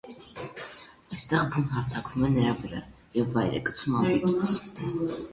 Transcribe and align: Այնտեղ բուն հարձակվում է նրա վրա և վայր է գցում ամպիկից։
Այնտեղ 1.15 1.43
բուն 1.55 1.67
հարձակվում 1.73 2.23
է 2.27 2.29
նրա 2.37 2.53
վրա 2.61 2.79
և 3.19 3.27
վայր 3.35 3.59
է 3.59 3.61
գցում 3.67 3.99
ամպիկից։ 3.99 4.55